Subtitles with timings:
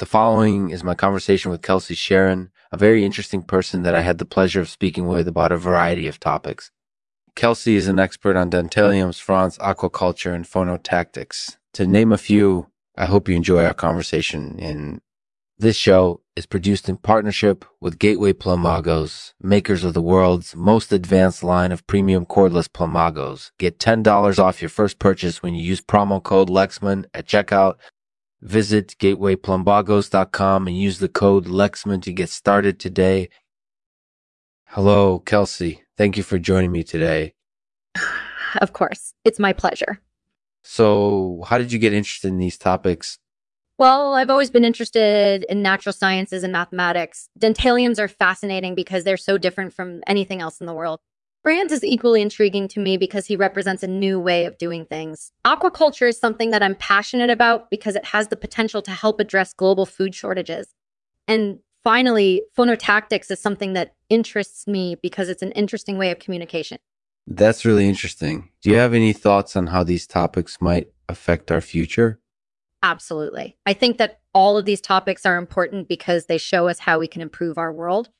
[0.00, 4.16] The following is my conversation with Kelsi Sheren, a very interesting person that I had
[4.16, 6.70] the pleasure of speaking with about a variety of topics.
[7.36, 11.58] Kelsi is an expert on Dentaliums, Franz, aquaculture, and phonotactics.
[11.74, 14.56] To name a few, I hope you enjoy our conversation.
[14.58, 15.02] And
[15.58, 21.44] this show is produced in partnership with Gateway Plumagos, makers of the world's most advanced
[21.44, 23.50] line of premium cordless plumagos.
[23.58, 27.74] Get $10 off your first purchase when you use promo code Lexman at checkout
[28.42, 33.28] Visit gatewayplumbagos.com and use the code Lexman to get started today.
[34.68, 35.80] Hello, Kelsi.
[35.96, 37.34] Thank you for joining me today.
[38.60, 39.14] Of course.
[39.24, 40.00] It's my pleasure.
[40.64, 43.20] So, how did you get interested in these topics?
[43.78, 47.28] Well, I've always been interested in natural sciences and mathematics.
[47.38, 50.98] Dentaliums are fascinating because they're so different from anything else in the world.
[51.42, 55.32] Franz is equally intriguing to me because he represents a new way of doing things.
[55.46, 59.54] Aquaculture is something that I'm passionate about because it has the potential to help address
[59.54, 60.74] global food shortages.
[61.26, 66.76] And finally, phonotactics is something that interests me because it's an interesting way of communication.
[67.26, 68.50] That's really interesting.
[68.60, 72.20] Do you have any thoughts on how these topics might affect our future?
[72.82, 73.56] Absolutely.
[73.64, 77.08] I think that all of these topics are important because they show us how we
[77.08, 78.10] can improve our world.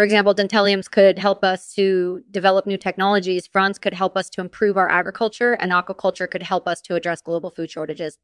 [0.00, 3.46] For example, Dentaliums could help us to develop new technologies.
[3.46, 7.20] Franz could help us to improve our agriculture, and aquaculture could help us to address
[7.20, 8.16] global food shortages.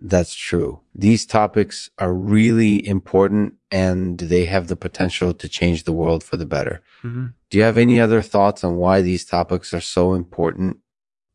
[0.00, 0.80] That's true.
[0.96, 6.36] These topics are really important and they have the potential to change the world for
[6.36, 6.82] the better.
[7.04, 7.26] Mm-hmm.
[7.50, 10.78] Do you have any other thoughts on why these topics are so important?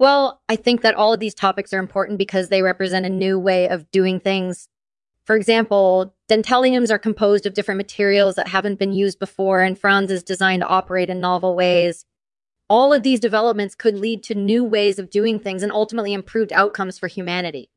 [0.00, 3.38] Well, I think that all of these topics are important because they represent a new
[3.38, 4.68] way of doing things
[5.28, 10.10] for example, dentaliums are composed of different materials that haven't been used before, and Franz
[10.10, 12.06] is designed to operate in novel ways.
[12.70, 16.50] All of these developments could lead to new ways of doing things and ultimately improved
[16.54, 17.68] outcomes for humanity.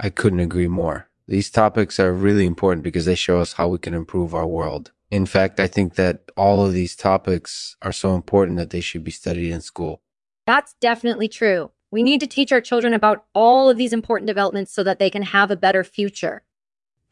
[0.00, 1.10] I couldn't agree more.
[1.28, 4.90] These topics are really important because they show us how we can improve our world.
[5.10, 9.04] In fact, I think that all of these topics are so important that they should
[9.04, 10.00] be studied in school.
[10.46, 11.70] That's definitely true.
[11.90, 15.10] We need to teach our children about all of these important developments so that they
[15.10, 16.44] can have a better future.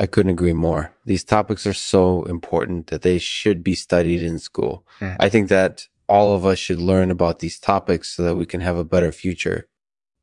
[0.02, 0.92] I couldn't agree more.
[1.04, 4.84] These topics are so important that they should be studied in school.
[4.98, 5.16] Mm.
[5.20, 8.60] I think that all of us should learn about these topics so that we can
[8.62, 9.68] have a better future.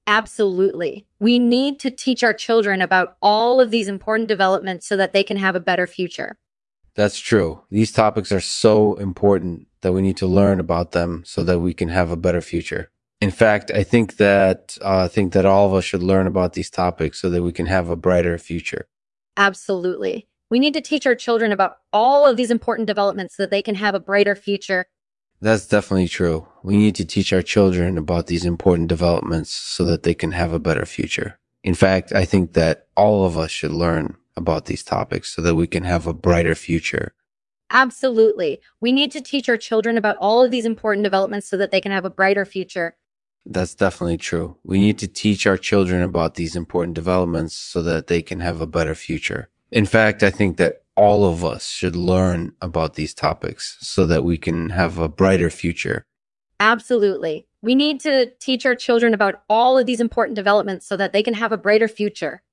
[0.05, 1.05] Absolutely.
[1.17, 5.23] We need to teach our children about all of these important developments so that they
[5.23, 6.37] can have a better future.
[6.95, 7.61] That's true.
[7.71, 11.73] These topics are so important that we need to learn about them so that we
[11.73, 12.91] can have a better future.
[13.21, 16.51] In fact, I think that uh, I think that all of us should learn about
[16.51, 18.85] these topics so that we can have a brighter future.
[19.39, 20.27] Absolutely.
[20.49, 23.61] We need to teach our children about all of these important developments so that they
[23.61, 24.87] can have a brighter future.
[25.39, 26.45] That's definitely true.
[26.61, 30.51] We need to teach our children about these important developments so that they can have
[30.51, 31.39] a better future.
[31.63, 35.55] In fact, I think that all of us should learn about these topics so that
[35.55, 37.13] we can have a brighter future.
[37.71, 38.59] Absolutely.
[38.81, 41.79] We need to teach our children about all of these important developments so that they
[41.79, 42.97] can have a brighter future.
[43.45, 44.57] That's definitely true.
[44.63, 48.61] We need to teach our children about these important developments so that they can have
[48.61, 49.49] a better future.
[49.71, 54.23] In fact, I think that all of us should learn about these topics so that
[54.23, 56.05] we can have a brighter future.
[56.59, 57.47] Absolutely.
[57.61, 61.23] We need to teach our children about all of these important developments so that they
[61.23, 62.43] can have a brighter future.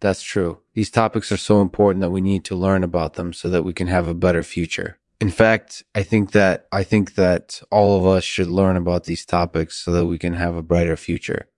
[0.00, 0.60] That's true.
[0.74, 3.72] These topics are so important that we need to learn about them so that we
[3.72, 4.98] can have a better future.
[5.20, 9.26] In fact, I think that I think that all of us should learn about these
[9.26, 11.48] topics so that we can have a brighter future.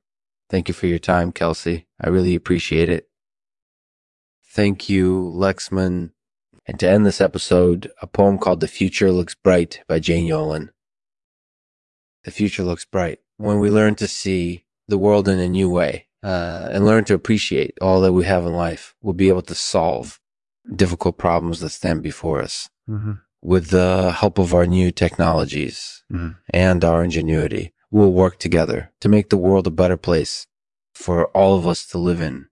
[0.48, 1.84] Thank you for your time, Kelsi.
[2.00, 3.08] I really appreciate it.
[4.48, 6.10] Thank you, Lexman.
[6.66, 10.70] And to end this episode, a poem called The Future Looks Bright by Jane Yolen.
[12.24, 16.08] The future looks bright when we learn to see the world in a new way
[16.22, 18.94] uh, and learn to appreciate all that we have in life.
[19.02, 20.20] We'll be able to solve
[20.74, 22.68] difficult problems that stand before us.
[22.88, 26.36] Mm-hmm with the help of our new technologies mm.
[26.52, 30.46] and our ingenuity, we'll work together to make the world a better place
[30.92, 32.49] for all of us to live in